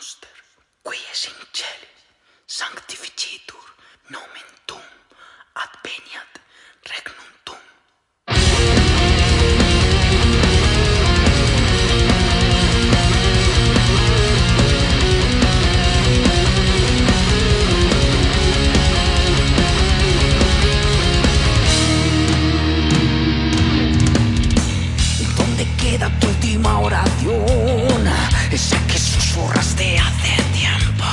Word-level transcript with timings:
noster, 0.00 0.28
quies 0.82 1.26
in 1.28 1.38
celis, 1.52 2.00
sanctificitur 2.46 3.66
nomen 4.08 4.48
Tum, 4.66 4.86
adveniat 5.64 6.32
regnum 6.90 7.32
Tum. 7.44 7.60
¿Dónde 25.36 25.64
queda 25.76 26.08
tu 26.20 26.26
última 26.28 26.80
oración? 26.80 28.19
hace 29.48 30.42
tiempo. 30.52 31.04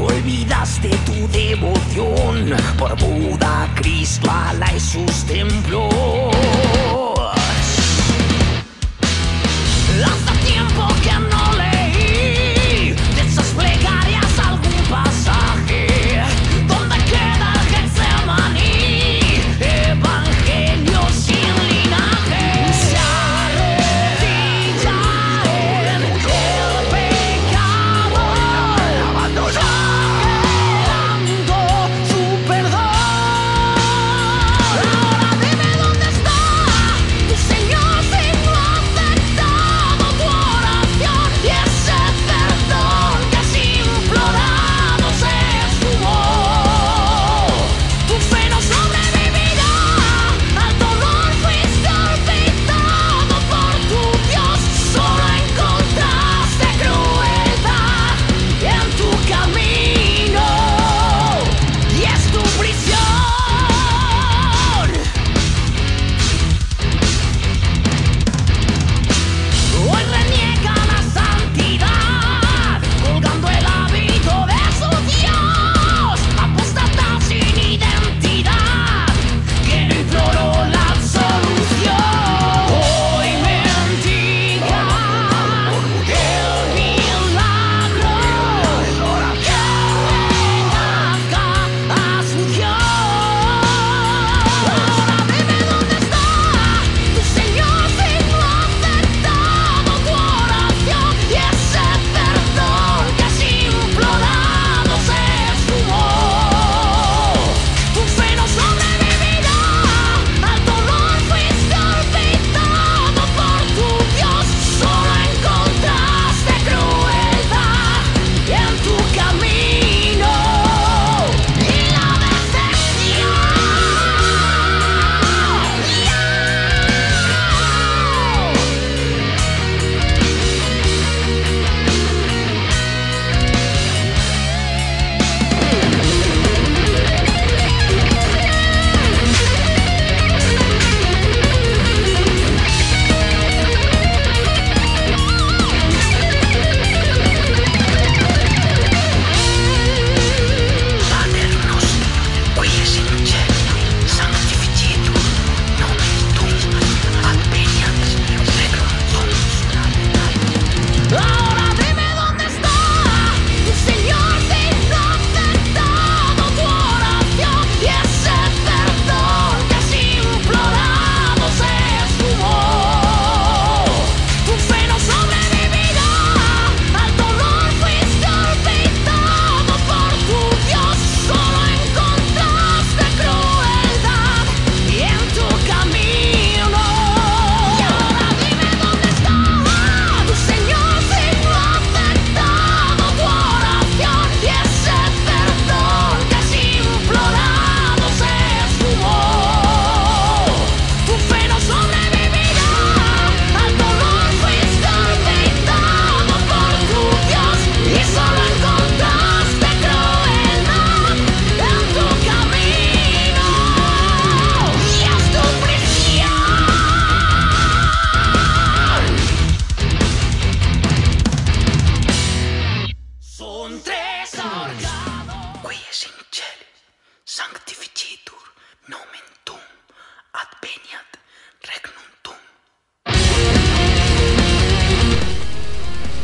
Olvidaste 0.00 0.88
tu 1.06 1.28
devoción 1.28 2.54
por 2.78 2.96
Buda, 2.98 3.68
Krishna 3.74 4.54
y 4.74 4.80
sus 4.80 5.24
templos. 5.24 7.13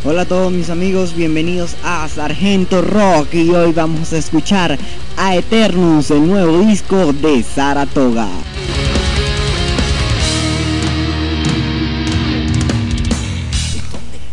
Hola 0.02 0.23
a 0.23 0.25
todos 0.25 0.50
mis 0.50 0.70
amigos, 0.70 1.14
bienvenidos 1.14 1.76
a 1.85 2.08
Sargento 2.08 2.81
Rock 2.81 3.35
y 3.35 3.50
hoy 3.50 3.73
vamos 3.73 4.14
a 4.14 4.17
escuchar 4.17 4.79
a 5.19 5.37
Eternus, 5.37 6.11
el 6.11 6.26
nuevo 6.26 6.58
disco 6.61 7.12
de 7.12 7.43
Saratoga. 7.43 8.26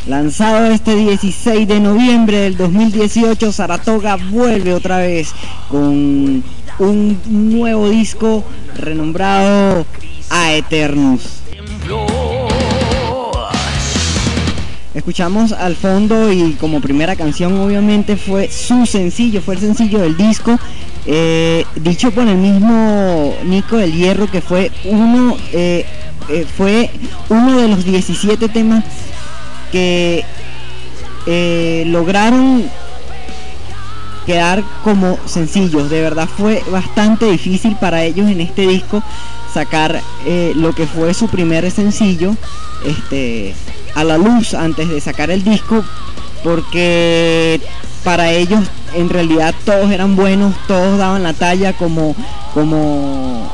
Lanzado 0.08 0.68
este 0.68 0.96
16 0.96 1.68
de 1.68 1.82
noviembre 1.82 2.38
del 2.38 2.56
2018, 2.56 3.52
Saratoga 3.52 4.16
vuelve 4.16 4.74
otra 4.74 5.00
vez 5.00 5.34
con 5.68 6.46
un 6.80 7.22
nuevo 7.26 7.90
disco 7.90 8.46
renombrado 8.78 9.86
A 10.30 10.54
Eternus. 10.54 11.37
Escuchamos 15.08 15.54
al 15.54 15.78
fondo 15.78 16.34
y 16.34 16.56
como 16.56 16.82
primera 16.82 17.16
canción 17.16 17.58
obviamente 17.62 18.18
fue 18.18 18.52
su 18.52 18.86
sencillo, 18.86 19.42
fue 19.42 19.56
el 19.56 19.62
sencillo 19.62 20.00
del 20.00 20.18
disco, 20.18 20.60
eh, 21.06 21.64
dicho 21.78 22.12
por 22.12 22.28
el 22.28 22.36
mismo 22.36 23.34
Nico 23.46 23.78
del 23.78 23.94
Hierro 23.94 24.30
que 24.30 24.42
fue 24.42 24.70
uno, 24.84 25.38
eh, 25.54 25.86
eh, 26.28 26.46
fue 26.58 26.90
uno 27.30 27.58
de 27.58 27.70
los 27.70 27.86
17 27.86 28.50
temas 28.50 28.84
que 29.72 30.26
lograron 31.86 32.66
quedar 34.26 34.62
como 34.84 35.18
sencillos. 35.26 35.90
De 35.90 36.02
verdad 36.02 36.28
fue 36.28 36.62
bastante 36.70 37.32
difícil 37.32 37.78
para 37.78 38.04
ellos 38.04 38.30
en 38.30 38.42
este 38.42 38.68
disco 38.68 39.02
sacar 39.54 40.02
lo 40.56 40.74
que 40.74 40.86
fue 40.86 41.14
su 41.14 41.30
primer 41.30 41.72
sencillo. 41.72 42.36
Este, 42.86 43.56
a 43.98 44.04
la 44.04 44.18
luz 44.18 44.54
antes 44.54 44.90
de 44.90 45.02
sacar 45.02 45.32
el 45.32 45.44
disco 45.44 45.84
porque 46.44 47.60
para 48.04 48.32
ellos 48.32 48.64
en 48.94 49.10
realidad 49.10 49.56
todos 49.66 49.90
eran 49.92 50.16
buenos, 50.16 50.54
todos 50.68 51.00
daban 51.00 51.24
la 51.24 51.34
talla 51.34 51.74
como 51.74 52.16
como 52.54 53.52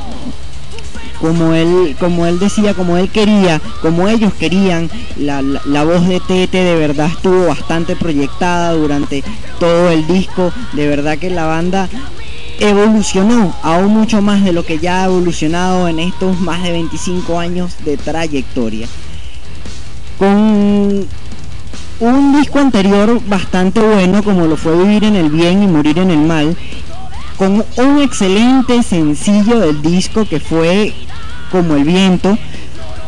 como 1.21 1.53
él 1.53 1.95
como 1.97 2.25
él 2.25 2.39
decía, 2.39 2.73
como 2.73 2.97
él 2.97 3.09
quería, 3.09 3.61
como 3.81 4.09
ellos 4.09 4.33
querían. 4.33 4.89
La, 5.15 5.41
la, 5.41 5.83
voz 5.85 6.05
de 6.07 6.19
Tete 6.19 6.61
de 6.61 6.75
verdad 6.75 7.07
estuvo 7.07 7.47
bastante 7.47 7.95
proyectada 7.95 8.73
durante 8.73 9.23
todo 9.59 9.91
el 9.91 10.05
disco. 10.07 10.51
De 10.73 10.87
verdad 10.87 11.17
que 11.17 11.29
la 11.29 11.45
banda 11.45 11.87
evolucionó 12.59 13.55
aún 13.63 13.93
mucho 13.93 14.21
más 14.21 14.43
de 14.43 14.51
lo 14.51 14.65
que 14.65 14.79
ya 14.79 15.03
ha 15.03 15.05
evolucionado 15.05 15.87
en 15.87 15.99
estos 15.99 16.37
más 16.41 16.61
de 16.63 16.73
25 16.73 17.39
años 17.39 17.77
de 17.85 17.95
trayectoria 17.95 18.87
un 20.23 21.07
disco 22.39 22.59
anterior 22.59 23.19
bastante 23.27 23.79
bueno 23.79 24.23
como 24.23 24.47
lo 24.47 24.57
fue 24.57 24.77
Vivir 24.77 25.03
en 25.03 25.15
el 25.15 25.29
Bien 25.29 25.63
y 25.63 25.67
Morir 25.67 25.99
en 25.99 26.11
el 26.11 26.19
Mal, 26.19 26.55
con 27.37 27.63
un 27.77 28.01
excelente 28.01 28.83
sencillo 28.83 29.59
del 29.59 29.81
disco 29.81 30.25
que 30.25 30.39
fue 30.39 30.93
Como 31.51 31.75
el 31.75 31.83
Viento, 31.83 32.37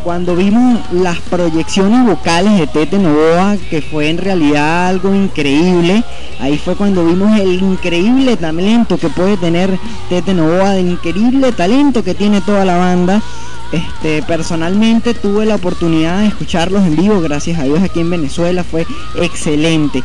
cuando 0.03 0.35
vimos 0.35 0.79
las 0.91 1.19
proyecciones 1.19 2.05
vocales 2.05 2.59
de 2.59 2.67
Tete 2.67 2.99
Novoa, 2.99 3.57
que 3.69 3.81
fue 3.81 4.09
en 4.09 4.19
realidad 4.19 4.87
algo 4.87 5.15
increíble, 5.15 6.03
ahí 6.39 6.59
fue 6.59 6.75
cuando 6.75 7.03
vimos 7.03 7.39
el 7.39 7.53
increíble 7.53 8.37
talento 8.37 8.99
que 8.99 9.09
puede 9.09 9.35
tener 9.37 9.79
Tete 10.09 10.35
Novoa, 10.35 10.77
el 10.77 10.89
increíble 10.89 11.51
talento 11.53 12.03
que 12.03 12.13
tiene 12.13 12.41
toda 12.41 12.65
la 12.65 12.77
banda 12.77 13.21
este, 13.75 14.23
personalmente 14.23 15.13
tuve 15.13 15.45
la 15.45 15.55
oportunidad 15.55 16.19
de 16.19 16.27
escucharlos 16.27 16.83
en 16.83 16.95
vivo, 16.95 17.21
gracias 17.21 17.59
a 17.59 17.63
Dios 17.63 17.81
aquí 17.81 17.99
en 17.99 18.09
Venezuela, 18.09 18.63
fue 18.63 18.85
excelente. 19.15 20.03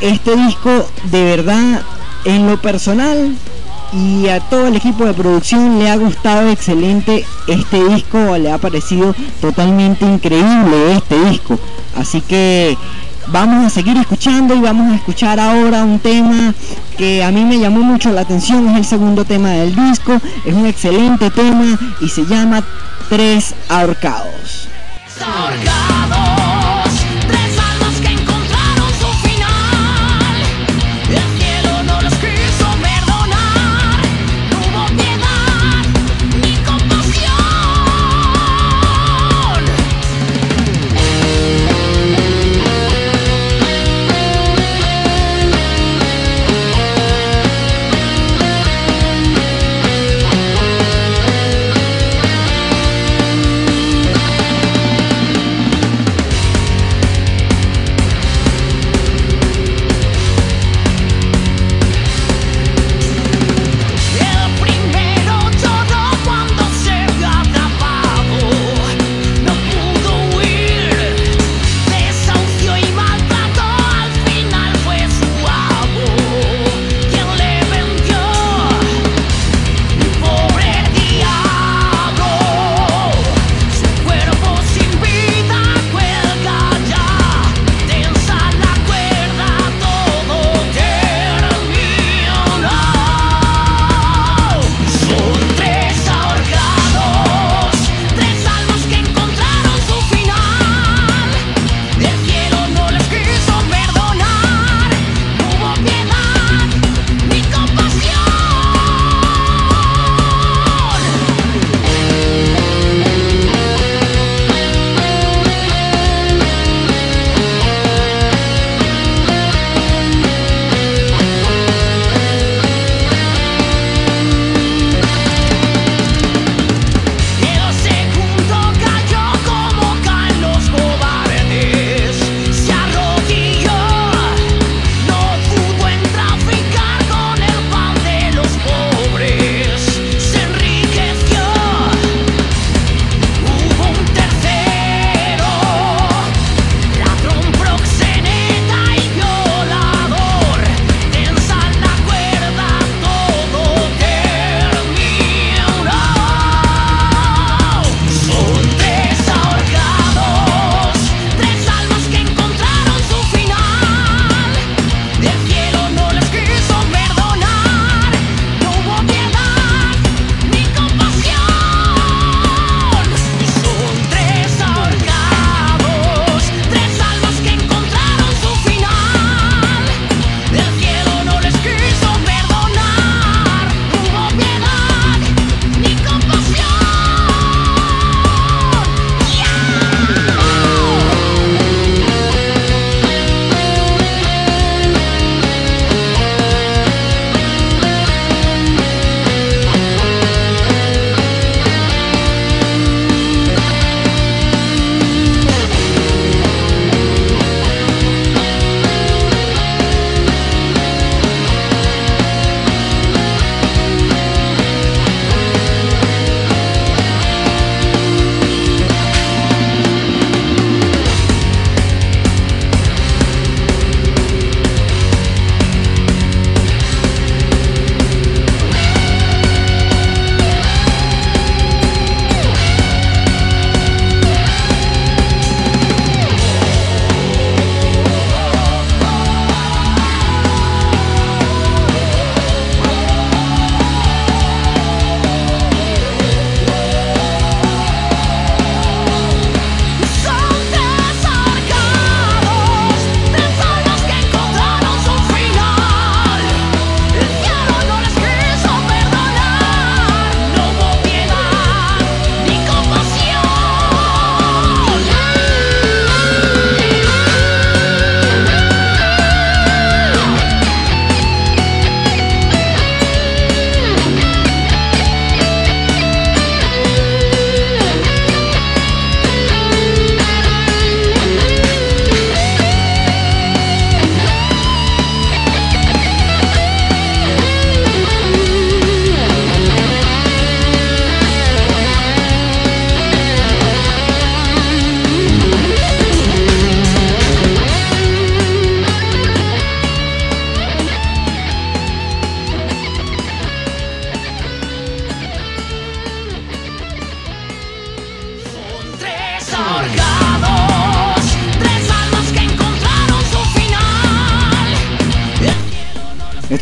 Este 0.00 0.36
disco 0.36 0.88
de 1.10 1.24
verdad, 1.24 1.82
en 2.24 2.46
lo 2.46 2.60
personal 2.60 3.36
y 3.92 4.28
a 4.28 4.40
todo 4.40 4.66
el 4.66 4.76
equipo 4.76 5.04
de 5.04 5.14
producción 5.14 5.78
le 5.78 5.88
ha 5.88 5.96
gustado 5.96 6.50
excelente 6.50 7.24
este 7.46 7.82
disco, 7.88 8.36
le 8.36 8.52
ha 8.52 8.58
parecido 8.58 9.14
totalmente 9.40 10.04
increíble 10.04 10.92
este 10.92 11.18
disco. 11.30 11.58
Así 11.96 12.20
que 12.20 12.76
vamos 13.30 13.66
a 13.66 13.70
seguir 13.70 13.96
escuchando 13.96 14.54
y 14.54 14.60
vamos 14.60 14.92
a 14.92 14.96
escuchar 14.96 15.38
ahora 15.40 15.84
un 15.84 15.98
tema 15.98 16.54
que 16.96 17.22
a 17.22 17.30
mí 17.30 17.44
me 17.44 17.58
llamó 17.58 17.80
mucho 17.80 18.10
la 18.10 18.22
atención, 18.22 18.68
es 18.70 18.76
el 18.76 18.84
segundo 18.84 19.24
tema 19.24 19.50
del 19.50 19.74
disco, 19.74 20.18
es 20.44 20.54
un 20.54 20.66
excelente 20.66 21.30
tema 21.30 21.78
y 22.00 22.08
se 22.08 22.24
llama 22.26 22.62
Tres 23.08 23.54
ahorcados. 23.68 24.68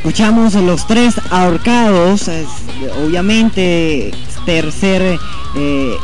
Escuchamos 0.06 0.54
los 0.54 0.86
tres 0.86 1.16
ahorcados, 1.30 2.30
obviamente 3.04 4.12
tercer 4.44 5.18
eh, 5.56 5.96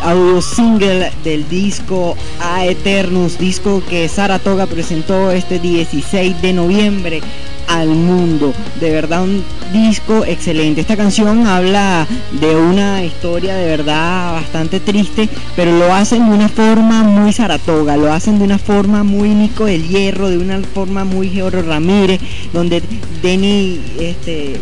audio 0.00 0.40
single 0.40 1.10
del 1.24 1.48
disco 1.48 2.16
A 2.40 2.64
Eternus, 2.64 3.36
disco 3.36 3.82
que 3.90 4.08
Saratoga 4.08 4.66
presentó 4.66 5.32
este 5.32 5.58
16 5.58 6.40
de 6.40 6.52
noviembre 6.52 7.20
al 7.68 7.88
mundo. 7.88 8.52
De 8.80 8.90
verdad 8.90 9.22
un 9.22 9.44
disco 9.72 10.24
excelente. 10.24 10.80
Esta 10.80 10.96
canción 10.96 11.46
habla 11.46 12.06
de 12.40 12.56
una 12.56 13.04
historia 13.04 13.54
de 13.54 13.66
verdad 13.66 14.32
bastante 14.32 14.80
triste, 14.80 15.28
pero 15.54 15.76
lo 15.78 15.92
hacen 15.94 16.28
de 16.28 16.34
una 16.34 16.48
forma 16.48 17.02
muy 17.02 17.32
Saratoga, 17.32 17.96
lo 17.96 18.12
hacen 18.12 18.38
de 18.38 18.44
una 18.44 18.58
forma 18.58 19.04
muy 19.04 19.30
Nico 19.30 19.66
del 19.66 19.86
Hierro, 19.86 20.28
de 20.28 20.38
una 20.38 20.60
forma 20.60 21.04
muy 21.04 21.28
George 21.28 21.62
Ramírez, 21.62 22.20
donde 22.52 22.82
Denny 23.22 23.80
este, 24.00 24.56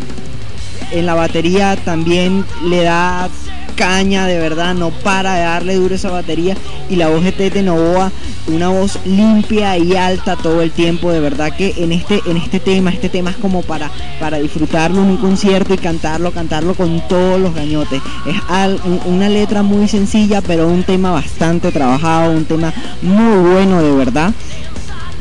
en 0.91 1.05
la 1.05 1.15
batería 1.15 1.75
también 1.77 2.45
le 2.65 2.83
da 2.83 3.29
caña, 3.77 4.25
de 4.27 4.39
verdad, 4.39 4.73
no 4.73 4.89
para 4.89 5.35
de 5.35 5.41
darle 5.41 5.75
duro 5.75 5.95
esa 5.95 6.11
batería. 6.11 6.57
Y 6.89 6.97
la 6.97 7.07
voz 7.07 7.23
de 7.23 7.31
Tete 7.31 7.63
Novoa, 7.63 8.11
una 8.47 8.67
voz 8.67 8.99
limpia 9.05 9.77
y 9.77 9.95
alta 9.95 10.35
todo 10.35 10.61
el 10.61 10.71
tiempo, 10.71 11.11
de 11.11 11.21
verdad 11.21 11.55
que 11.55 11.73
en 11.77 11.93
este, 11.93 12.21
en 12.25 12.35
este 12.35 12.59
tema, 12.59 12.89
este 12.89 13.07
tema 13.07 13.29
es 13.29 13.37
como 13.37 13.61
para, 13.61 13.89
para 14.19 14.39
disfrutarlo 14.39 15.01
en 15.01 15.11
un 15.11 15.17
concierto 15.17 15.73
y 15.73 15.77
cantarlo, 15.77 16.31
cantarlo 16.31 16.73
con 16.73 17.07
todos 17.07 17.39
los 17.39 17.53
gañotes. 17.53 18.01
Es 18.25 18.35
una 19.05 19.29
letra 19.29 19.63
muy 19.63 19.87
sencilla, 19.87 20.41
pero 20.41 20.67
un 20.67 20.83
tema 20.83 21.11
bastante 21.11 21.71
trabajado, 21.71 22.31
un 22.31 22.45
tema 22.45 22.73
muy 23.01 23.51
bueno, 23.51 23.81
de 23.81 23.91
verdad. 23.91 24.33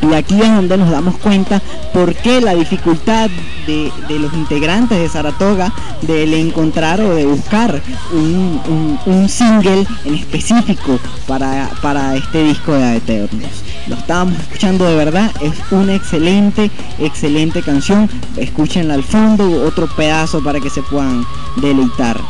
Y 0.02 0.14
aquí 0.14 0.40
es 0.40 0.48
donde 0.48 0.76
nos 0.76 0.90
damos 0.90 1.16
cuenta 1.16 1.60
por 1.92 2.14
qué 2.14 2.40
la 2.40 2.54
dificultad 2.54 3.30
de, 3.66 3.90
los 4.18 4.32
integrantes 4.34 4.98
de 4.98 5.08
Saratoga 5.08 5.72
de 6.02 6.40
encontrar 6.40 7.00
o 7.00 7.14
de 7.14 7.26
buscar 7.26 7.82
un, 8.12 9.28
single 9.28 9.86
en 10.04 10.14
específico 10.14 10.98
para, 11.26 11.70
para 11.82 12.16
este 12.16 12.44
disco 12.44 12.72
de 12.72 12.96
Eternos. 12.96 13.64
Lo 13.88 13.96
estábamos 13.96 14.38
escuchando 14.38 14.84
de 14.84 14.96
verdad, 14.96 15.30
es 15.40 15.54
una 15.70 15.94
excelente, 15.94 16.70
excelente 16.98 17.62
canción. 17.62 18.08
Escúchenla 18.36 18.94
al 18.94 19.04
fondo, 19.04 19.64
otro 19.64 19.86
pedazo 19.86 20.42
para 20.42 20.60
que 20.60 20.70
se 20.70 20.82
puedan 20.82 21.24
deleitar. 21.56 22.20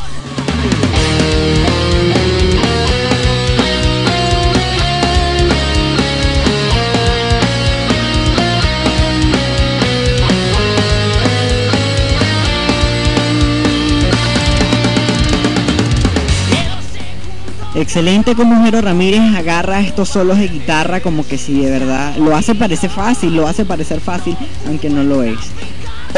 Excelente 17.87 18.35
como 18.35 18.65
Jero 18.65 18.81
Ramírez 18.81 19.37
agarra 19.37 19.81
estos 19.81 20.09
solos 20.09 20.39
de 20.39 20.49
guitarra 20.49 20.99
como 20.99 21.25
que 21.25 21.39
si 21.39 21.61
de 21.61 21.71
verdad 21.71 22.17
lo 22.17 22.35
hace 22.35 22.57
parecer 22.57 22.91
fácil, 22.91 23.37
lo 23.37 23.47
hace 23.47 23.65
parecer 23.65 24.01
fácil, 24.01 24.37
aunque 24.67 24.91
no 24.91 25.05
lo 25.05 25.23
es. 25.23 25.39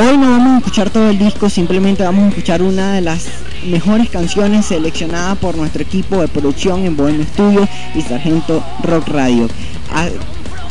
Hoy 0.00 0.16
no 0.16 0.30
vamos 0.30 0.54
a 0.54 0.58
escuchar 0.58 0.88
todo 0.88 1.10
el 1.10 1.18
disco, 1.18 1.50
simplemente 1.50 2.04
vamos 2.04 2.24
a 2.24 2.28
escuchar 2.28 2.62
una 2.62 2.94
de 2.94 3.02
las 3.02 3.26
mejores 3.66 4.08
canciones 4.08 4.64
seleccionadas 4.64 5.36
por 5.36 5.58
nuestro 5.58 5.82
equipo 5.82 6.22
de 6.22 6.28
producción 6.28 6.86
en 6.86 6.96
Bohemio 6.96 7.26
Studios 7.26 7.68
y 7.94 8.00
Sargento 8.00 8.64
Rock 8.82 9.08
Radio. 9.08 9.46
A, 9.92 10.08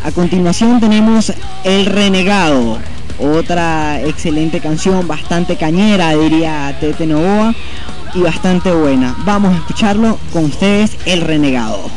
a 0.04 0.12
continuación 0.12 0.80
tenemos 0.80 1.32
El 1.64 1.86
Renegado, 1.86 2.80
otra 3.20 4.02
excelente 4.02 4.60
canción, 4.62 5.08
bastante 5.08 5.58
cañera, 5.58 6.18
diría 6.18 6.76
Tete 6.80 7.06
Novoa 7.06 7.54
y 8.14 8.22
bastante 8.22 8.72
buena. 8.72 9.16
Vamos 9.26 9.54
a 9.54 9.58
escucharlo 9.58 10.18
con 10.32 10.46
ustedes, 10.46 10.98
El 11.06 11.22
Renegado. 11.22 11.97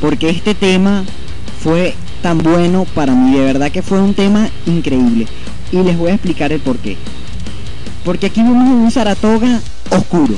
Porque 0.00 0.30
este 0.30 0.54
tema 0.54 1.04
fue 1.62 1.94
tan 2.22 2.38
bueno 2.38 2.84
para 2.92 3.14
mí, 3.14 3.36
de 3.36 3.44
verdad 3.44 3.70
que 3.70 3.82
fue 3.82 4.00
un 4.00 4.14
tema 4.14 4.48
increíble. 4.66 5.26
Y 5.70 5.76
les 5.76 5.96
voy 5.96 6.10
a 6.10 6.14
explicar 6.14 6.52
el 6.52 6.60
por 6.60 6.78
qué. 6.78 6.96
Porque 8.04 8.26
aquí 8.26 8.42
vimos 8.42 8.68
un 8.68 8.90
Saratoga 8.90 9.60
oscuro. 9.90 10.34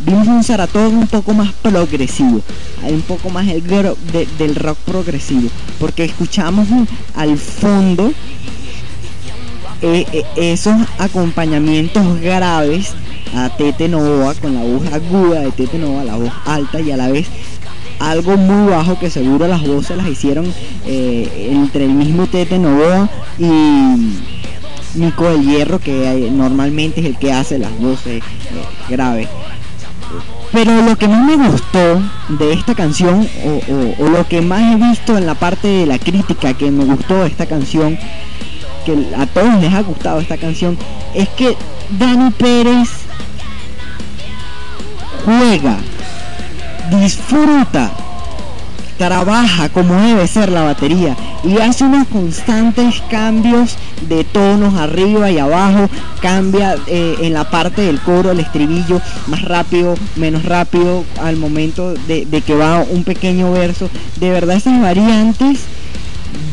Vimos 0.00 0.26
un 0.26 0.42
Saratoga 0.42 0.88
un 0.88 1.06
poco 1.06 1.34
más 1.34 1.52
progresivo. 1.52 2.40
Un 2.82 3.02
poco 3.02 3.30
más 3.30 3.46
el 3.48 3.62
del 3.62 4.54
rock 4.56 4.78
progresivo. 4.78 5.48
Porque 5.78 6.04
escuchamos 6.04 6.66
al 7.14 7.36
fondo 7.36 8.12
eh, 9.82 10.06
eh, 10.12 10.24
esos 10.36 10.74
acompañamientos 10.98 12.20
graves 12.20 12.92
a 13.34 13.48
Tete 13.56 13.88
Novoa 13.88 14.34
con 14.34 14.54
la 14.54 14.62
voz 14.62 14.92
aguda 14.92 15.40
de 15.40 15.52
Tete 15.52 15.78
Novoa, 15.78 16.04
la 16.04 16.16
voz 16.16 16.32
alta 16.44 16.80
y 16.80 16.90
a 16.90 16.96
la 16.96 17.08
vez 17.08 17.28
algo 18.00 18.36
muy 18.36 18.70
bajo 18.70 18.98
que 18.98 19.10
seguro 19.10 19.46
las 19.46 19.64
voces 19.66 19.96
las 19.96 20.08
hicieron 20.08 20.52
eh, 20.86 21.50
entre 21.52 21.84
el 21.84 21.92
mismo 21.92 22.26
Tete 22.26 22.58
Novoa 22.58 23.08
y 23.38 23.44
Nico 24.94 25.24
del 25.24 25.42
Hierro 25.42 25.78
que 25.78 26.30
normalmente 26.32 27.00
es 27.00 27.06
el 27.06 27.18
que 27.18 27.32
hace 27.32 27.58
las 27.58 27.78
voces 27.78 28.22
graves. 28.88 29.28
Pero 30.50 30.82
lo 30.82 30.96
que 30.96 31.06
más 31.06 31.24
me 31.24 31.48
gustó 31.48 32.02
de 32.30 32.52
esta 32.52 32.74
canción, 32.74 33.28
o, 33.44 34.02
o, 34.02 34.08
lo 34.08 34.26
que 34.26 34.40
más 34.40 34.72
he 34.72 34.76
visto 34.76 35.16
en 35.16 35.24
la 35.24 35.36
parte 35.36 35.68
de 35.68 35.86
la 35.86 35.96
crítica 35.98 36.54
que 36.54 36.72
me 36.72 36.84
gustó 36.86 37.22
de 37.22 37.28
esta 37.28 37.46
canción, 37.46 37.96
que 38.84 39.14
a 39.16 39.26
todos 39.26 39.60
les 39.60 39.72
ha 39.72 39.82
gustado 39.82 40.18
esta 40.18 40.38
canción, 40.38 40.76
es 41.14 41.28
que 41.28 41.56
Dani 41.90 42.32
Pérez 42.32 42.88
juega, 45.24 45.78
disfruta, 46.90 47.90
trabaja 48.98 49.68
como 49.70 49.94
debe 49.94 50.26
ser 50.26 50.50
la 50.50 50.62
batería 50.62 51.16
y 51.42 51.58
hace 51.58 51.84
unos 51.84 52.06
constantes 52.08 53.02
cambios 53.10 53.76
de 54.08 54.24
tonos 54.24 54.74
arriba 54.74 55.30
y 55.30 55.38
abajo, 55.38 55.88
cambia 56.20 56.76
eh, 56.86 57.16
en 57.22 57.32
la 57.32 57.48
parte 57.48 57.82
del 57.82 58.00
coro, 58.00 58.32
el 58.32 58.40
estribillo, 58.40 59.00
más 59.26 59.42
rápido, 59.42 59.94
menos 60.16 60.44
rápido, 60.44 61.04
al 61.22 61.36
momento 61.36 61.94
de, 61.94 62.26
de 62.26 62.42
que 62.42 62.54
va 62.54 62.84
un 62.90 63.04
pequeño 63.04 63.52
verso. 63.52 63.88
De 64.16 64.30
verdad 64.30 64.56
esas 64.56 64.80
variantes 64.82 65.60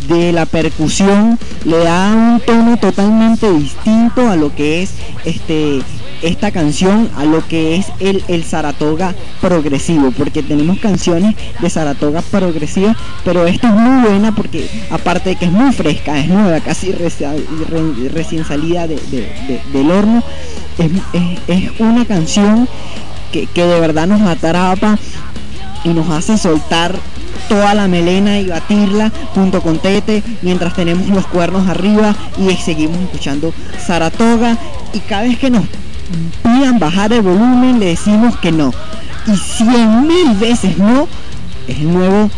de 0.07 0.31
la 0.31 0.45
percusión 0.45 1.37
le 1.65 1.83
da 1.83 2.13
un 2.13 2.39
tono 2.39 2.77
totalmente 2.77 3.51
distinto 3.51 4.29
a 4.29 4.35
lo 4.35 4.55
que 4.55 4.83
es 4.83 4.91
este 5.25 5.81
esta 6.21 6.51
canción 6.51 7.09
a 7.15 7.25
lo 7.25 7.47
que 7.47 7.75
es 7.75 7.87
el, 7.99 8.23
el 8.27 8.43
Saratoga 8.43 9.13
progresivo, 9.41 10.11
porque 10.11 10.43
tenemos 10.43 10.79
canciones 10.79 11.35
de 11.59 11.69
Saratoga 11.69 12.21
progresiva, 12.21 12.95
pero 13.23 13.45
esta 13.47 13.69
es 13.69 13.73
muy 13.75 14.07
buena 14.07 14.33
porque 14.33 14.67
aparte 14.89 15.29
de 15.29 15.35
que 15.35 15.45
es 15.45 15.51
muy 15.51 15.71
fresca, 15.73 16.19
es 16.19 16.27
nueva, 16.27 16.59
casi 16.59 16.91
recién 16.91 18.45
salida 18.45 18.87
del 18.87 19.91
horno, 19.91 20.23
es, 20.77 21.79
una 21.79 22.05
canción 22.05 22.67
que, 23.31 23.47
que 23.47 23.65
de 23.65 23.79
verdad 23.79 24.07
nos 24.07 24.21
atrapa 24.21 24.97
y 25.83 25.89
nos 25.89 26.09
hace 26.09 26.37
soltar 26.37 26.95
toda 27.49 27.73
la 27.73 27.87
melena 27.87 28.39
y 28.39 28.47
batirla 28.47 29.11
junto 29.33 29.61
con 29.61 29.79
Tete 29.79 30.23
mientras 30.41 30.73
tenemos 30.73 31.07
los 31.09 31.25
cuernos 31.27 31.67
arriba 31.67 32.15
y 32.37 32.53
seguimos 32.55 32.99
escuchando 32.99 33.53
Saratoga. 33.85 34.57
Y 34.93 34.99
cada 34.99 35.23
vez 35.23 35.37
que 35.37 35.49
nos 35.49 35.65
pidan 36.43 36.79
bajar 36.79 37.13
el 37.13 37.21
volumen 37.21 37.79
le 37.79 37.87
decimos 37.87 38.37
que 38.37 38.51
no 38.51 38.71
y 39.27 39.35
cien 39.35 40.07
mil 40.07 40.35
veces 40.35 40.77
no 40.77 41.07
es 41.67 41.77
el 41.79 41.93
nuevo 41.93 42.29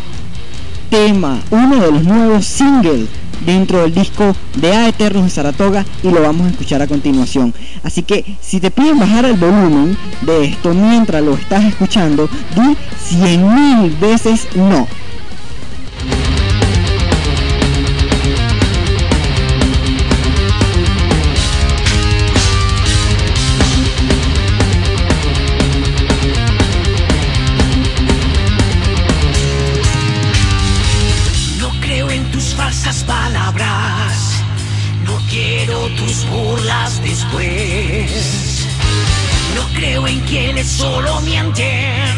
tema 0.88 1.38
uno 1.50 1.76
de 1.76 1.92
los 1.92 2.02
nuevos 2.04 2.46
singles 2.46 3.08
dentro 3.44 3.82
del 3.82 3.94
disco 3.94 4.34
de 4.56 4.74
A 4.74 4.88
Eternos 4.88 5.24
de 5.24 5.30
Saratoga 5.30 5.84
y 6.02 6.10
lo 6.10 6.22
vamos 6.22 6.46
a 6.46 6.50
escuchar 6.50 6.82
a 6.82 6.86
continuación. 6.86 7.54
Así 7.82 8.02
que 8.02 8.36
si 8.40 8.60
te 8.60 8.70
piden 8.70 8.98
bajar 8.98 9.24
el 9.24 9.36
volumen 9.36 9.96
de 10.22 10.44
esto 10.44 10.74
mientras 10.74 11.22
lo 11.22 11.34
estás 11.34 11.64
escuchando, 11.64 12.28
di 12.54 12.76
cien 13.02 13.54
mil 13.54 13.90
veces 13.96 14.48
no. 14.54 14.86
Burlas 36.30 37.02
después. 37.02 38.66
No 39.54 39.62
creo 39.74 40.06
en 40.06 40.20
quienes 40.20 40.66
solo 40.66 41.20
mienten, 41.22 42.16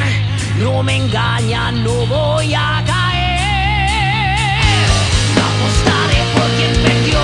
no 0.58 0.82
me 0.82 0.96
engañan, 0.96 1.82
no 1.82 2.06
voy 2.06 2.54
a 2.54 2.82
caer. 2.86 4.28
No 5.34 5.42
apostaré 5.42 6.22
por 6.34 6.48
quien 6.56 6.72
perdió. 6.82 7.21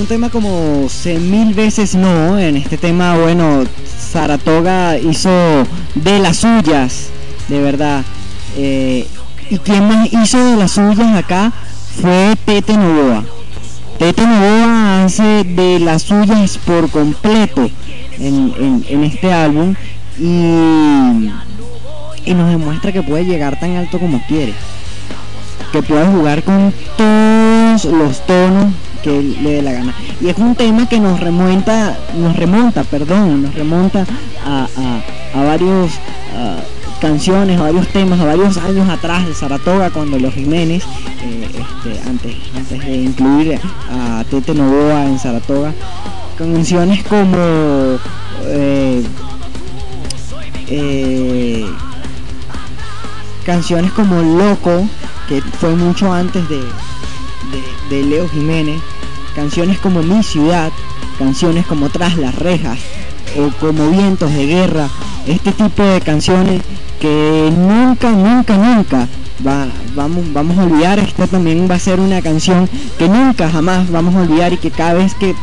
Un 0.00 0.06
tema 0.06 0.30
como 0.30 0.88
mil 1.20 1.54
veces 1.54 1.94
no. 1.94 2.38
En 2.38 2.56
este 2.56 2.78
tema, 2.78 3.16
bueno, 3.16 3.64
Saratoga 4.12 4.98
hizo 4.98 5.30
de 5.94 6.18
las 6.18 6.38
suyas, 6.38 7.10
de 7.48 7.60
verdad. 7.60 8.04
Eh, 8.56 9.06
y 9.50 9.58
quien 9.58 9.88
más 9.88 10.12
hizo 10.12 10.38
de 10.44 10.56
las 10.56 10.72
suyas 10.72 11.16
acá 11.16 11.52
fue 12.00 12.34
Tete 12.44 12.76
Novoa. 12.76 13.24
Tete 13.98 14.26
Novoa 14.26 15.04
hace 15.04 15.44
de 15.44 15.78
las 15.80 16.02
suyas 16.02 16.58
por 16.58 16.90
completo 16.90 17.70
en, 18.18 18.84
en 18.88 19.04
este 19.04 19.32
álbum 19.32 19.74
y, 20.18 21.30
y 22.24 22.34
nos 22.34 22.50
demuestra 22.50 22.92
que 22.92 23.02
puede 23.02 23.24
llegar 23.24 23.58
tan 23.58 23.76
alto 23.76 23.98
como 23.98 24.24
quiere. 24.26 24.54
Que 25.70 25.82
puede 25.82 26.06
jugar 26.06 26.42
con 26.42 26.72
todos 26.96 27.84
los 27.84 28.26
tonos 28.26 28.72
que 29.02 29.22
le 29.22 29.50
dé 29.54 29.62
la 29.62 29.72
gana. 29.72 29.94
Y 30.20 30.28
es 30.28 30.38
un 30.38 30.54
tema 30.54 30.88
que 30.88 31.00
nos 31.00 31.20
remonta, 31.20 31.98
nos 32.16 32.36
remonta, 32.36 32.84
perdón, 32.84 33.42
nos 33.42 33.54
remonta 33.54 34.06
a, 34.44 34.68
a, 35.34 35.42
varios 35.42 35.92
canciones, 37.00 37.58
a 37.58 37.64
varios 37.64 37.88
temas, 37.88 38.20
a 38.20 38.24
varios 38.24 38.56
años 38.58 38.88
atrás 38.88 39.26
de 39.26 39.34
Saratoga, 39.34 39.90
cuando 39.90 40.20
los 40.20 40.32
Jiménez, 40.34 40.84
eh, 41.24 41.48
este, 41.50 42.08
antes, 42.08 42.36
antes 42.56 42.78
de 42.84 42.94
incluir 42.94 43.58
a 43.90 44.24
Tete 44.30 44.54
Novoa 44.54 45.06
en 45.06 45.18
Saratoga, 45.18 45.72
canciones 46.38 47.02
como 47.02 47.98
eh, 48.46 49.02
eh, 50.68 51.66
canciones 53.44 53.90
como 53.92 54.22
Loco, 54.22 54.86
que 55.28 55.42
fue 55.42 55.74
mucho 55.74 56.12
antes 56.12 56.48
de, 56.48 56.62
de, 57.90 58.02
Leo 58.04 58.28
Jiménez, 58.28 58.80
canciones 59.34 59.78
como 59.78 60.02
Mi 60.02 60.22
Ciudad, 60.22 60.70
canciones 61.18 61.66
como 61.66 61.88
Tras 61.88 62.16
las 62.16 62.34
Rejas 62.34 62.78
o 63.38 63.50
como 63.58 63.90
Vientos 63.90 64.32
de 64.32 64.46
Guerra, 64.46 64.88
este 65.26 65.52
tipo 65.52 65.82
de 65.82 66.00
canciones 66.00 66.62
que 67.00 67.52
nunca, 67.56 68.10
nunca, 68.10 68.56
nunca 68.56 69.08
va, 69.46 69.66
vamos, 69.94 70.32
vamos 70.32 70.58
a 70.58 70.64
olvidar. 70.64 70.98
Esta 70.98 71.26
también 71.26 71.68
va 71.70 71.76
a 71.76 71.78
ser 71.78 72.00
una 72.00 72.22
canción 72.22 72.68
que 72.98 73.08
nunca 73.08 73.50
jamás 73.50 73.90
vamos 73.90 74.14
a 74.14 74.22
olvidar 74.22 74.52
y 74.52 74.56
que 74.56 74.70
cada 74.70 74.94
vez 74.94 75.14
que 75.14 75.34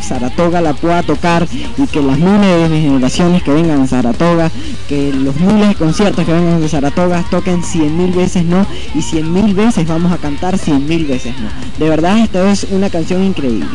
Saratoga 0.00 0.60
la 0.60 0.74
pueda 0.74 1.02
tocar 1.02 1.46
y 1.76 1.86
que 1.86 2.02
las 2.02 2.18
miles 2.18 2.70
de 2.70 2.80
generaciones 2.80 3.42
que 3.42 3.52
vengan 3.52 3.82
a 3.82 3.86
Saratoga, 3.86 4.50
que 4.88 5.12
los 5.12 5.36
miles 5.36 5.68
de 5.68 5.74
conciertos 5.74 6.24
que 6.24 6.32
vengan 6.32 6.60
de 6.60 6.68
Saratoga 6.68 7.24
toquen 7.30 7.62
cien 7.62 7.96
mil 7.96 8.12
veces 8.12 8.44
no 8.44 8.66
y 8.94 9.02
cien 9.02 9.32
mil 9.32 9.54
veces 9.54 9.86
vamos 9.86 10.12
a 10.12 10.16
cantar 10.16 10.58
cien 10.58 10.86
mil 10.86 11.04
veces 11.04 11.34
no. 11.38 11.48
De 11.78 11.88
verdad 11.90 12.18
esta 12.18 12.50
es 12.50 12.66
una 12.70 12.90
canción 12.90 13.22
increíble. 13.24 13.68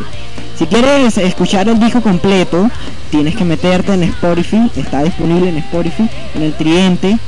Si 0.58 0.66
quieres 0.66 1.18
escuchar 1.18 1.68
el 1.68 1.80
disco 1.80 2.00
completo, 2.00 2.70
tienes 3.10 3.34
que 3.34 3.44
meterte 3.44 3.94
en 3.94 4.04
Spotify, 4.04 4.70
está 4.76 5.02
disponible 5.02 5.48
en 5.48 5.56
Spotify, 5.58 6.08
en 6.34 6.42
el 6.42 6.54
Triente 6.54 7.18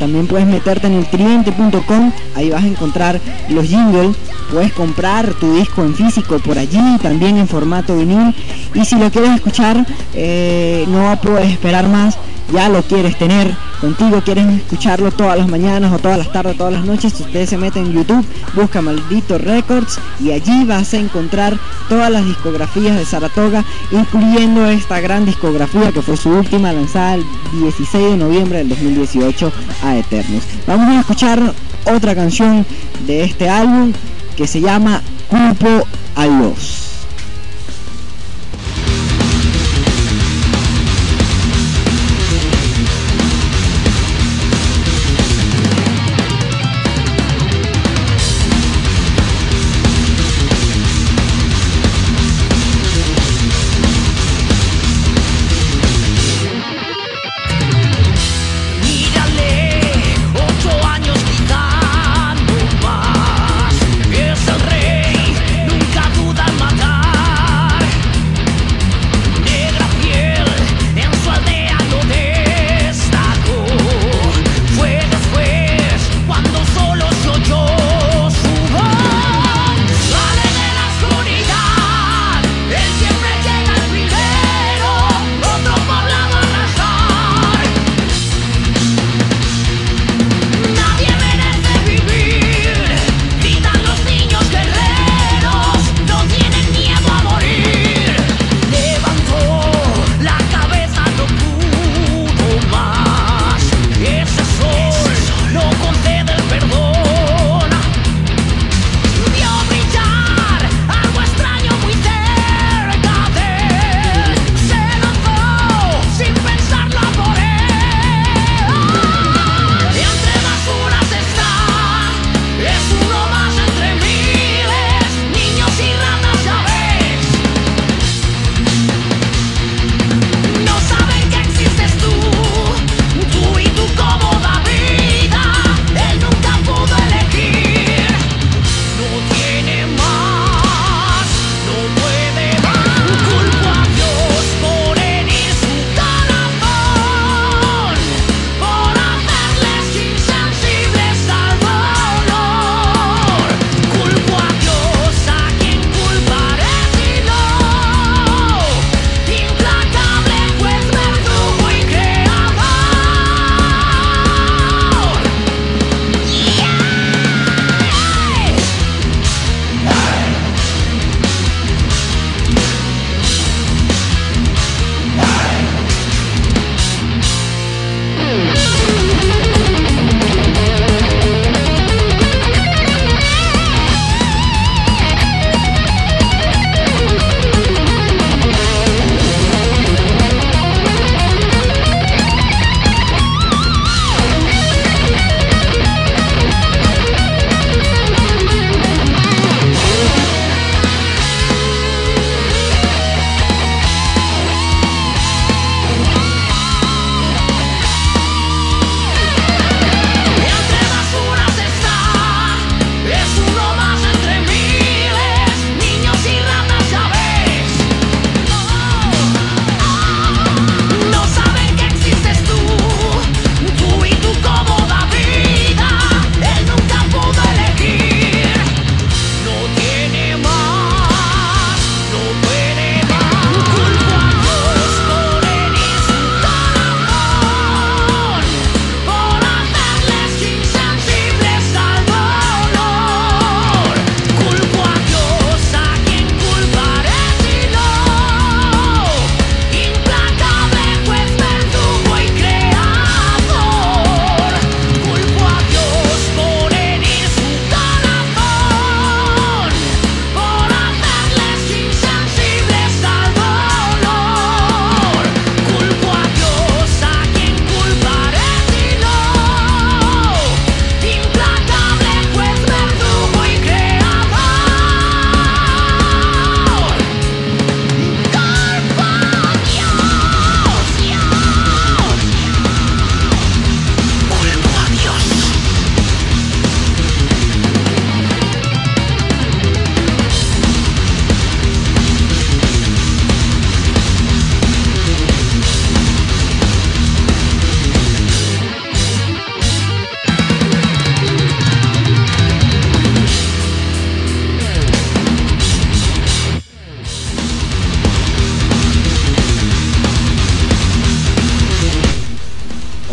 también 0.00 0.26
puedes 0.26 0.46
meterte 0.46 0.86
en 0.86 0.94
el 0.94 1.06
triente.com, 1.06 2.10
ahí 2.34 2.50
vas 2.50 2.64
a 2.64 2.66
encontrar 2.66 3.20
los 3.50 3.68
jingles, 3.68 4.16
puedes 4.50 4.72
comprar 4.72 5.34
tu 5.34 5.54
disco 5.54 5.84
en 5.84 5.94
físico 5.94 6.38
por 6.38 6.58
allí, 6.58 6.80
también 7.02 7.36
en 7.36 7.46
formato 7.46 7.96
vinil. 7.96 8.34
Y 8.74 8.84
si 8.86 8.96
lo 8.96 9.10
quieres 9.10 9.32
escuchar, 9.36 9.86
eh, 10.14 10.86
no 10.88 11.16
puedes 11.22 11.52
esperar 11.52 11.86
más, 11.86 12.18
ya 12.52 12.68
lo 12.68 12.82
quieres 12.82 13.16
tener 13.18 13.54
contigo, 13.80 14.20
quieres 14.22 14.46
escucharlo 14.48 15.10
todas 15.10 15.38
las 15.38 15.48
mañanas 15.48 15.92
o 15.92 15.98
todas 15.98 16.18
las 16.18 16.32
tardes, 16.32 16.56
todas 16.56 16.72
las 16.72 16.84
noches, 16.84 17.18
ustedes 17.18 17.48
se 17.48 17.56
meten 17.56 17.86
en 17.86 17.92
YouTube, 17.92 18.24
busca 18.54 18.82
Maldito 18.82 19.38
Records 19.38 19.98
y 20.20 20.32
allí 20.32 20.64
vas 20.64 20.92
a 20.94 20.98
encontrar 20.98 21.58
todas 21.88 22.10
las 22.10 22.24
discografías 22.24 22.96
de 22.96 23.04
Saratoga, 23.04 23.64
incluyendo 23.90 24.66
esta 24.66 25.00
gran 25.00 25.24
discografía 25.24 25.92
que 25.92 26.02
fue 26.02 26.16
su 26.16 26.30
última 26.30 26.72
lanzada 26.72 27.14
el 27.14 27.24
16 27.52 28.10
de 28.10 28.16
noviembre 28.16 28.58
del 28.58 28.68
2018 28.68 29.52
a 29.82 29.96
Eternos. 29.96 30.42
Vamos 30.66 30.88
a 30.88 31.00
escuchar 31.00 31.54
otra 31.86 32.14
canción 32.14 32.66
de 33.06 33.24
este 33.24 33.48
álbum 33.48 33.92
que 34.36 34.46
se 34.46 34.60
llama 34.60 35.02
Culpo 35.28 35.86
a 36.16 36.26
los. 36.26 36.89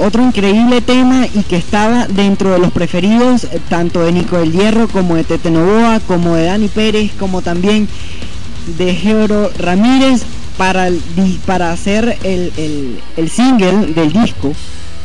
Otro 0.08 0.24
increíble 0.24 0.82
tema 0.82 1.28
y 1.28 1.44
que 1.44 1.58
estaba 1.58 2.08
dentro 2.08 2.52
de 2.52 2.60
los 2.60 2.72
preferidos 2.72 3.44
eh, 3.44 3.60
tanto 3.70 4.02
de 4.04 4.12
Nico 4.12 4.38
del 4.38 4.52
Hierro 4.52 4.88
como 4.88 5.16
de 5.16 5.24
Tete 5.24 5.52
Novoa, 5.52 6.00
como 6.00 6.36
de 6.36 6.46
Dani 6.46 6.68
Pérez, 6.70 7.12
como 7.20 7.42
también 7.42 7.88
de 8.78 8.96
Georo 8.96 9.52
Ramírez 9.60 10.24
para, 10.58 10.90
para 11.46 11.72
hacer 11.72 12.18
el, 12.24 13.00
el 13.18 13.30
single 13.30 13.88
del 13.94 14.12
disco. 14.14 14.54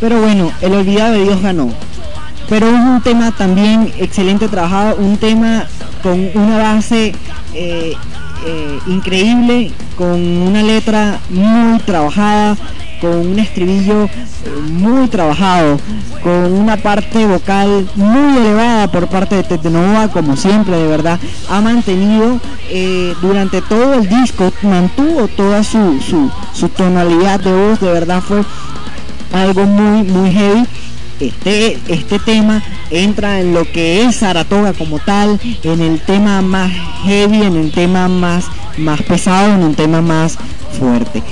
Pero 0.00 0.20
bueno, 0.20 0.52
el 0.60 0.72
olvidado 0.72 1.12
de 1.12 1.24
Dios 1.24 1.42
ganó. 1.42 1.70
Pero 2.48 2.68
es 2.68 2.74
un 2.74 3.00
tema 3.02 3.32
también 3.32 3.92
excelente 3.98 4.48
trabajado, 4.48 4.96
un 4.96 5.16
tema 5.16 5.66
con 6.02 6.30
una 6.34 6.58
base 6.58 7.14
eh, 7.54 7.94
eh, 8.46 8.78
increíble, 8.88 9.70
con 9.96 10.20
una 10.20 10.62
letra 10.62 11.20
muy 11.30 11.78
trabajada, 11.80 12.56
con 13.02 13.14
un 13.14 13.38
estribillo 13.38 14.04
eh, 14.04 14.10
muy 14.70 15.08
trabajado, 15.08 15.78
con 16.22 16.52
una 16.52 16.78
parte 16.78 17.26
vocal 17.26 17.86
muy 17.96 18.38
elevada 18.38 18.90
por 18.90 19.08
parte 19.08 19.34
de 19.36 19.42
Tete 19.42 19.70
como 20.12 20.36
siempre, 20.36 20.76
de 20.76 20.86
verdad, 20.86 21.20
ha 21.50 21.60
mantenido 21.60 22.40
durante 23.20 23.60
todo 23.60 23.94
el 23.94 24.08
disco, 24.08 24.50
mantuvo 24.62 25.28
toda 25.28 25.62
su, 25.62 26.00
su, 26.54 26.68
tonalidad 26.70 27.40
de 27.40 27.52
voz, 27.52 27.80
de 27.80 27.92
verdad 27.92 28.22
fue 28.22 28.42
algo 29.32 29.64
muy, 29.64 30.04
muy 30.04 30.32
heavy 30.32 30.66
este, 31.22 31.78
este 31.88 32.18
tema 32.18 32.62
entra 32.90 33.40
en 33.40 33.54
lo 33.54 33.64
que 33.64 34.02
es 34.02 34.16
Saratoga 34.16 34.72
como 34.72 34.98
tal, 34.98 35.40
en 35.62 35.80
el 35.80 36.00
tema 36.00 36.42
más 36.42 36.72
heavy, 37.04 37.42
en 37.42 37.56
el 37.56 37.70
tema 37.70 38.08
más, 38.08 38.46
más 38.76 39.00
pesado, 39.02 39.54
en 39.54 39.62
un 39.62 39.74
tema 39.74 40.00
más 40.00 40.36
fuerte. 40.78 41.22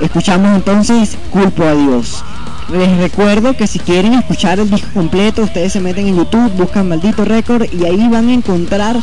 Escuchamos 0.00 0.56
entonces 0.56 1.16
Culpo 1.30 1.64
a 1.64 1.74
Dios. 1.74 2.24
Les 2.72 2.96
recuerdo 2.98 3.56
que 3.56 3.66
si 3.66 3.78
quieren 3.80 4.14
escuchar 4.14 4.60
el 4.60 4.70
disco 4.70 4.88
completo, 4.94 5.42
ustedes 5.42 5.72
se 5.72 5.80
meten 5.80 6.06
en 6.06 6.16
YouTube, 6.16 6.52
buscan 6.52 6.88
Maldito 6.88 7.24
Record 7.24 7.66
y 7.72 7.84
ahí 7.84 8.08
van 8.08 8.28
a 8.28 8.34
encontrar 8.34 8.96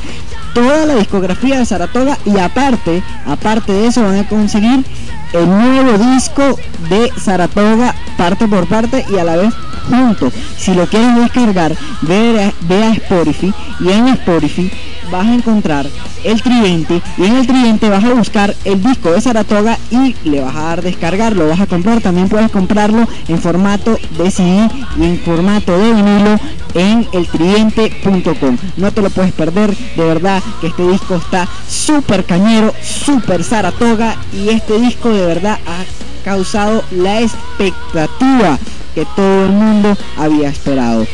toda 0.54 0.86
la 0.86 0.96
discografía 0.96 1.60
de 1.60 1.66
Saratoga 1.66 2.18
y 2.26 2.38
aparte, 2.40 3.04
aparte 3.26 3.74
de 3.74 3.88
eso 3.88 4.04
van 4.04 4.20
a 4.20 4.28
conseguir 4.28 4.86
el 5.34 5.50
nuevo 5.50 5.98
disco 6.14 6.58
de 6.90 7.12
Saratoga 7.20 7.94
parte 8.18 8.48
por 8.48 8.68
parte 8.68 9.06
y 9.12 9.18
a 9.18 9.26
la 9.26 9.36
vez 9.36 9.54
junto. 9.90 10.32
Si 10.58 10.74
lo 10.74 10.88
quieren 10.88 11.16
descargar, 11.16 11.76
ve, 12.02 12.54
ve 12.62 12.84
a 12.84 12.94
Spotify 12.94 13.54
y 13.82 13.92
en 13.92 14.08
Spotify 14.08 14.72
vas 15.12 15.26
a 15.28 15.34
encontrar 15.34 15.88
el 16.24 16.42
tridente 16.42 17.02
y 17.18 17.26
en 17.26 17.36
el 17.38 17.48
tridente 17.48 17.90
vas 17.90 18.04
a 18.04 18.14
buscar 18.14 18.56
el 18.66 18.82
disco 18.84 19.12
de 19.12 19.22
Saratoga 19.22 19.78
y 19.92 20.16
le 20.28 20.42
vas 20.42 20.56
a 20.56 20.62
dar 20.64 20.82
descargar, 20.82 21.36
lo 21.36 21.48
vas 21.48 21.60
a 21.60 21.68
comprar, 21.68 22.02
también 22.02 22.30
puedes 22.30 22.52
comprarlo 22.52 23.08
en 23.28 23.40
formato 23.40 23.98
de 24.18 24.32
CD 24.32 24.70
y 24.98 25.04
en 25.04 25.20
formato 25.20 25.78
de 25.78 25.94
vinilo 25.94 26.40
en 26.74 27.08
eltridente.com. 27.12 28.58
No 28.78 28.92
te 28.92 29.02
lo 29.02 29.10
puedes 29.10 29.32
perder, 29.32 29.76
de 29.76 30.04
verdad 30.04 30.42
que 30.62 30.68
este 30.68 30.88
disco 30.88 31.16
está 31.16 31.48
súper 31.68 32.26
cañero, 32.26 32.74
súper 32.82 33.44
Saratoga 33.44 34.16
y 34.34 34.50
este 34.50 34.80
disco 34.80 35.10
de 35.10 35.26
verdad 35.26 35.60
ha 35.66 36.24
causado 36.24 36.84
la 36.92 37.22
expectativa 37.22 38.60
que 38.94 39.06
todo 39.16 39.46
el 39.46 39.52
mundo 39.52 39.98
había 40.18 40.50
esperado. 40.50 41.06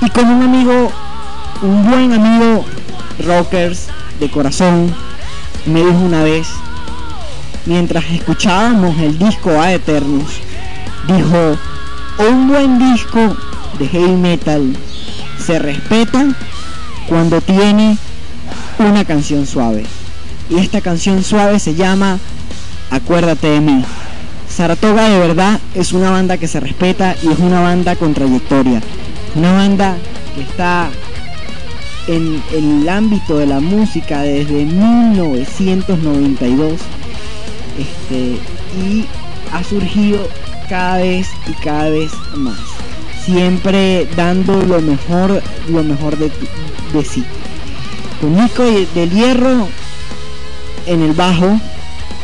Y 0.00 0.10
con 0.10 0.28
un 0.28 0.42
amigo, 0.42 0.90
un 1.62 1.88
buen 1.88 2.12
amigo 2.12 2.64
rockers 3.24 3.86
de 4.18 4.30
corazón, 4.30 4.94
me 5.66 5.80
dijo 5.80 5.98
una 5.98 6.22
vez, 6.22 6.48
mientras 7.66 8.04
escuchábamos 8.10 8.98
el 8.98 9.18
disco 9.18 9.50
A 9.60 9.72
Eternus, 9.72 10.40
dijo, 11.06 11.56
un 12.18 12.48
buen 12.48 12.78
disco 12.78 13.36
de 13.78 13.88
heavy 13.88 14.12
metal 14.12 14.76
se 15.38 15.58
respeta 15.58 16.26
cuando 17.08 17.40
tiene 17.40 17.96
una 18.78 19.04
canción 19.04 19.46
suave. 19.46 19.84
Y 20.48 20.58
esta 20.58 20.80
canción 20.80 21.22
suave 21.22 21.58
se 21.58 21.74
llama 21.74 22.18
Acuérdate 22.90 23.48
de 23.48 23.60
mí. 23.60 23.84
Saratoga 24.48 25.08
de 25.08 25.18
verdad 25.18 25.60
es 25.74 25.92
una 25.92 26.10
banda 26.10 26.36
que 26.36 26.48
se 26.48 26.60
respeta 26.60 27.14
y 27.22 27.28
es 27.28 27.38
una 27.38 27.60
banda 27.60 27.96
con 27.96 28.14
trayectoria. 28.14 28.82
Una 29.34 29.52
banda 29.52 29.96
que 30.34 30.42
está 30.42 30.90
en, 32.14 32.42
el 32.52 32.88
ámbito 32.88 33.38
de 33.38 33.46
la 33.46 33.58
música 33.60 34.22
desde 34.22 34.64
1992 34.64 36.80
este, 37.78 38.38
y 38.78 39.06
ha 39.52 39.62
surgido 39.64 40.28
cada 40.68 40.98
vez 40.98 41.28
y 41.48 41.52
cada 41.62 41.88
vez 41.90 42.12
más. 42.36 42.58
Siempre 43.24 44.08
dando 44.16 44.62
lo 44.62 44.80
mejor, 44.80 45.42
lo 45.68 45.84
mejor 45.84 46.16
de, 46.16 46.32
de 46.92 47.04
sí. 47.04 47.24
Con 48.20 48.36
Nico 48.36 48.64
del 48.64 49.10
Hierro 49.10 49.68
en 50.86 51.02
el 51.02 51.12
bajo 51.12 51.60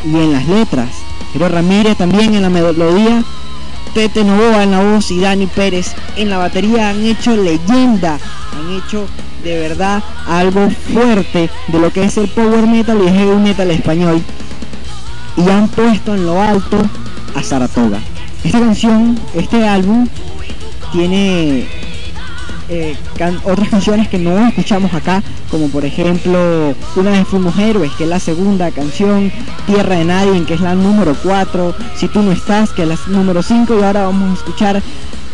y 0.03 0.15
en 0.15 0.33
las 0.33 0.47
letras 0.47 0.89
pero 1.33 1.49
Ramírez 1.49 1.97
también 1.97 2.33
en 2.33 2.41
la 2.41 2.49
melodía, 2.49 3.23
Tete 3.93 4.23
Novoa 4.23 4.63
en 4.63 4.71
la 4.71 4.81
voz 4.81 5.11
y 5.11 5.19
Dani 5.19 5.47
Pérez 5.47 5.93
en 6.15 6.29
la 6.29 6.37
batería 6.37 6.89
han 6.89 7.05
hecho 7.05 7.35
leyenda, 7.35 8.19
han 8.57 8.71
hecho 8.71 9.07
de 9.47 9.59
verdad 9.59 10.03
algo 10.27 10.69
fuerte 10.69 11.49
de 11.67 11.79
lo 11.79 11.91
que 11.91 12.03
es 12.03 12.17
el 12.17 12.27
power 12.27 12.67
metal 12.67 12.99
y 13.03 13.07
el 13.07 13.39
metal 13.39 13.71
español 13.71 14.21
y 15.37 15.49
han 15.49 15.67
puesto 15.69 16.15
en 16.15 16.25
lo 16.25 16.41
alto 16.41 16.77
a 17.35 17.43
Saratoga. 17.43 17.99
Esta 18.43 18.59
canción, 18.59 19.19
este 19.35 19.67
álbum 19.67 20.07
tiene 20.91 21.67
eh, 22.69 22.95
otras 23.43 23.69
canciones 23.69 24.07
que 24.09 24.17
no 24.17 24.47
escuchamos 24.47 24.93
acá, 24.93 25.23
como 25.49 25.69
por 25.69 25.85
ejemplo 25.85 26.75
Una 26.95 27.11
vez 27.11 27.27
fuimos 27.27 27.57
héroes, 27.57 27.91
que 27.93 28.03
es 28.03 28.09
la 28.09 28.19
segunda 28.19 28.71
canción, 28.71 29.31
Tierra 29.65 29.95
de 29.95 30.05
Nadie, 30.05 30.43
que 30.43 30.55
es 30.55 30.61
la 30.61 30.75
número 30.75 31.15
4, 31.23 31.75
Si 31.95 32.07
tú 32.07 32.21
no 32.21 32.31
estás, 32.31 32.71
que 32.71 32.83
es 32.83 32.87
la 32.87 32.97
número 33.07 33.43
5, 33.43 33.79
y 33.79 33.83
ahora 33.83 34.03
vamos 34.03 34.31
a 34.31 34.33
escuchar 34.33 34.81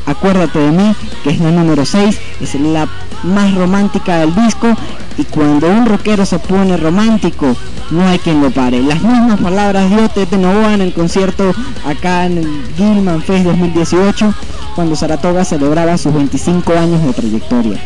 Acuérdate 0.05 0.59
de 0.59 0.71
mí, 0.71 0.95
que 1.23 1.29
es 1.31 1.39
la 1.39 1.51
número 1.51 1.85
6, 1.85 2.19
es 2.41 2.55
la 2.55 2.87
más 3.23 3.55
romántica 3.55 4.17
del 4.17 4.35
disco 4.35 4.75
y 5.17 5.23
cuando 5.25 5.67
un 5.69 5.85
rockero 5.85 6.25
se 6.25 6.39
pone 6.39 6.75
romántico, 6.77 7.55
no 7.91 8.07
hay 8.07 8.19
quien 8.19 8.41
lo 8.41 8.51
pare. 8.51 8.81
Las 8.81 9.01
mismas 9.01 9.39
palabras 9.39 9.89
dio 9.89 10.09
Tete 10.09 10.37
Novoa 10.37 10.73
en 10.73 10.81
el 10.81 10.93
concierto 10.93 11.53
acá 11.85 12.25
en 12.25 12.39
el 12.39 12.63
Gilman 12.75 13.21
Fest 13.21 13.45
2018, 13.45 14.33
cuando 14.75 14.95
Saratoga 14.95 15.45
celebraba 15.45 15.97
sus 15.97 16.13
25 16.13 16.73
años 16.73 17.03
de 17.03 17.13
trayectoria. 17.13 17.79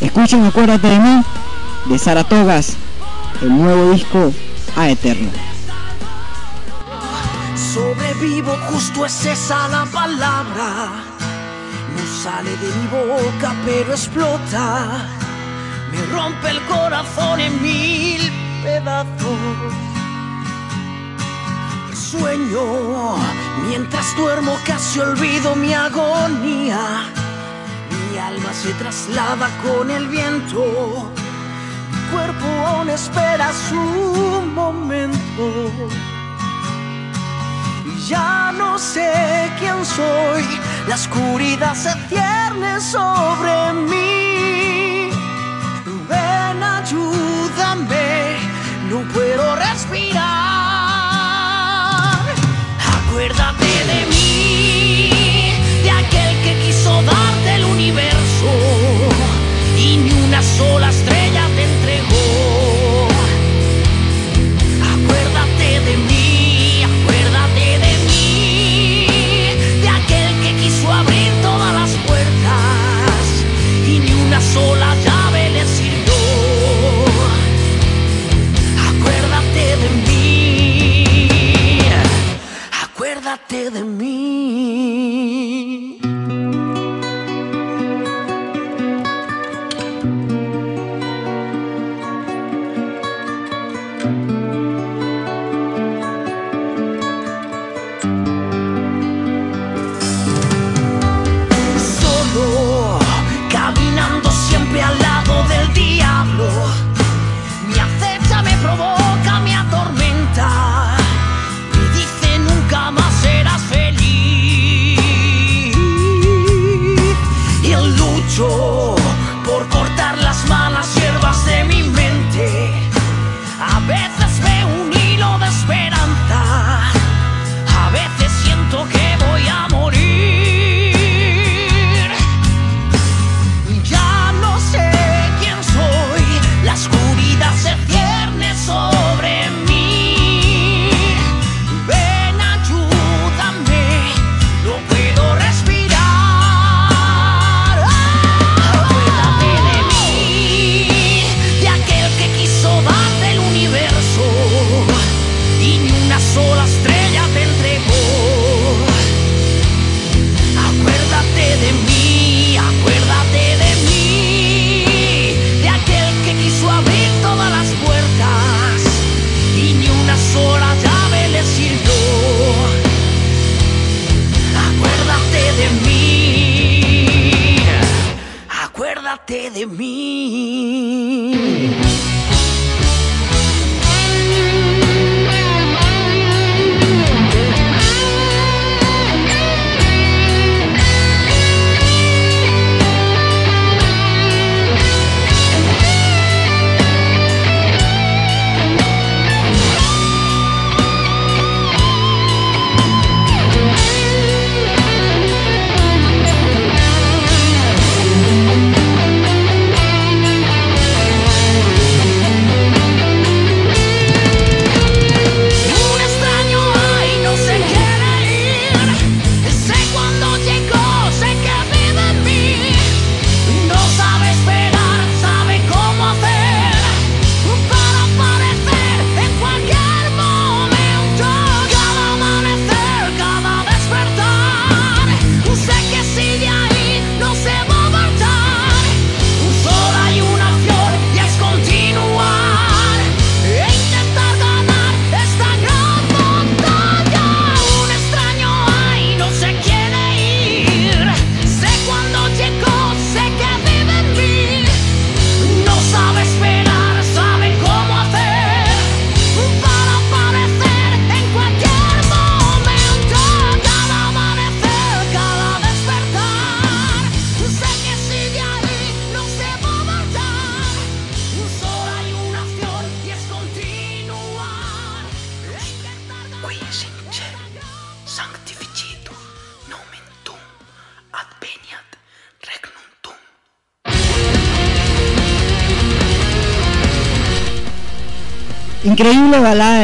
Escuchen 0.00 0.44
Acuérdate 0.44 0.88
de 0.88 0.98
mí, 0.98 1.22
de 1.86 1.98
Saratogas, 1.98 2.74
el 3.40 3.56
nuevo 3.56 3.92
disco 3.92 4.32
a 4.76 4.88
Eterno. 4.90 5.30
Sobrevivo, 7.72 8.56
justo 8.70 9.06
es 9.06 9.26
esa 9.26 9.68
la 9.68 9.84
palabra 9.86 11.13
sale 12.24 12.56
de 12.56 12.68
mi 12.78 12.86
boca 12.86 13.54
pero 13.66 13.92
explota. 13.92 15.06
Me 15.92 16.00
rompe 16.16 16.48
el 16.48 16.60
corazón 16.62 17.38
en 17.38 17.52
mil 17.60 18.22
pedazos. 18.62 19.74
Sueño 22.10 22.64
mientras 23.68 24.16
duermo 24.16 24.56
casi 24.64 25.00
olvido 25.00 25.54
mi 25.54 25.74
agonía. 25.74 26.82
Mi 27.92 28.18
alma 28.18 28.52
se 28.54 28.72
traslada 28.80 29.48
con 29.62 29.90
el 29.90 30.08
viento. 30.08 31.12
Mi 31.92 32.00
cuerpo 32.10 32.46
aún 32.66 32.88
espera 32.88 33.52
su 33.68 33.84
momento 34.60 35.44
ya 38.08 38.52
no 38.52 38.78
sé 38.78 39.50
quién 39.58 39.84
soy, 39.84 40.44
la 40.86 40.94
oscuridad 40.94 41.74
se 41.74 41.90
cierne 42.08 42.80
sobre 42.80 43.72
mí. 43.72 45.10
Ven, 46.08 46.62
ayúdame, 46.62 48.23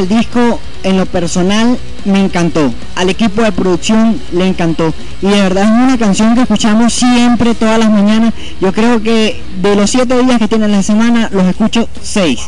Disco, 0.09 0.61
en 0.83 0.97
lo 0.97 1.07
personal 1.07 1.79
me 2.05 2.25
encantó. 2.25 2.73
Al 2.97 3.11
equipo 3.11 3.43
de 3.43 3.53
producción 3.53 4.21
le 4.33 4.47
encantó. 4.47 4.93
Y 5.23 5.27
de 5.27 5.41
verdad 5.41 5.65
es 5.65 5.71
una 5.71 5.99
canción 5.99 6.35
que 6.35 6.43
escuchamos 6.43 6.93
siempre, 6.93 7.55
todas 7.55 7.79
las 7.79 7.91
mañanas. 7.91 8.35
Yo 8.61 8.73
creo 8.73 9.03
que 9.03 9.43
de 9.61 9.77
los 9.77 9.91
siete 9.91 10.23
días 10.23 10.39
que 10.39 10.49
tiene 10.49 10.69
la 10.69 10.83
semana, 10.83 11.29
los 11.33 11.45
escucho 11.45 11.89
seis. 12.03 12.41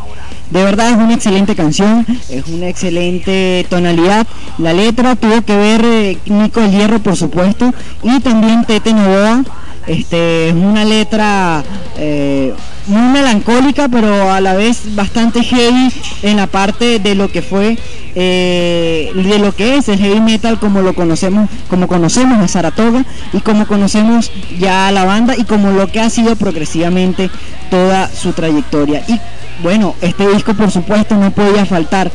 De 0.50 0.62
verdad 0.62 0.90
es 0.90 0.96
una 0.96 1.14
excelente 1.14 1.54
canción, 1.54 2.06
es 2.28 2.46
una 2.46 2.68
excelente 2.68 3.66
tonalidad. 3.70 4.26
La 4.58 4.74
letra 4.74 5.16
tuvo 5.16 5.40
que 5.42 5.56
ver 5.56 5.82
eh, 5.82 6.18
Nico 6.26 6.60
el 6.60 6.70
Hierro, 6.72 6.98
por 6.98 7.16
supuesto, 7.16 7.72
y 8.02 8.20
también 8.20 8.64
Tete 8.66 8.92
Novoa. 8.92 9.44
Este, 9.86 10.50
es 10.50 10.54
una 10.54 10.84
letra 10.84 11.64
eh, 11.96 12.52
muy 12.86 13.12
melancólica, 13.12 13.88
pero 13.88 14.30
a 14.30 14.40
la 14.40 14.54
vez 14.54 14.94
bastante 14.94 15.42
heavy 15.42 15.92
en 16.22 16.36
la 16.36 16.46
parte 16.46 16.98
de 16.98 17.14
lo 17.14 17.30
que 17.30 17.42
fue, 17.42 17.78
eh, 18.14 19.10
de 19.14 19.38
lo 19.38 19.54
que 19.54 19.76
es 19.76 19.88
el 19.88 19.98
heavy 19.98 20.20
metal 20.20 20.58
como 20.58 20.82
lo 20.82 20.94
conocemos, 20.94 21.48
como 21.68 21.88
conocemos 21.88 22.38
a 22.38 22.48
Saratoga 22.48 23.04
y 23.32 23.40
como 23.40 23.66
conocemos 23.66 24.30
ya 24.58 24.88
a 24.88 24.92
la 24.92 25.04
banda 25.04 25.34
y 25.36 25.44
como 25.44 25.70
lo 25.70 25.90
que 25.90 26.00
ha 26.00 26.10
sido 26.10 26.36
progresivamente 26.36 27.30
toda 27.70 28.08
su 28.08 28.32
trayectoria. 28.32 29.02
Y 29.08 29.18
bueno, 29.62 29.94
este 30.00 30.28
disco 30.28 30.54
por 30.54 30.70
supuesto 30.70 31.16
no 31.16 31.30
podía 31.30 31.64
faltar 31.66 32.10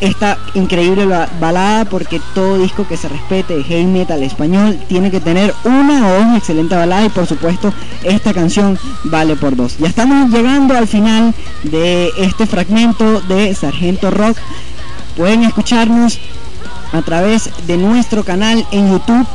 esta 0.00 0.38
increíble 0.54 1.06
balada 1.06 1.84
porque 1.84 2.20
todo 2.34 2.58
disco 2.58 2.86
que 2.86 2.96
se 2.96 3.08
respete 3.08 3.56
de 3.56 3.64
heavy 3.64 3.84
metal 3.84 4.22
español 4.22 4.78
tiene 4.88 5.10
que 5.10 5.20
tener 5.20 5.54
una 5.64 6.06
o 6.06 6.24
dos 6.24 6.36
excelentes 6.36 6.76
baladas 6.76 7.06
y 7.06 7.08
por 7.10 7.26
supuesto 7.26 7.72
esta 8.04 8.32
canción 8.32 8.78
vale 9.04 9.36
por 9.36 9.56
dos. 9.56 9.78
Ya 9.78 9.88
estamos 9.88 10.30
llegando 10.30 10.76
al 10.76 10.86
final 10.86 11.34
de 11.64 12.10
este 12.18 12.46
fragmento 12.46 13.20
de 13.22 13.54
Sargento 13.54 14.10
Rock. 14.10 14.36
Pueden 15.16 15.44
escucharnos 15.44 16.18
a 16.92 17.02
través 17.02 17.50
de 17.66 17.76
nuestro 17.76 18.24
canal 18.24 18.66
en 18.72 18.90
YouTube 18.90 19.26